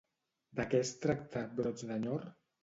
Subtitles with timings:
[0.59, 2.27] De què es tracta Brots d'enyor?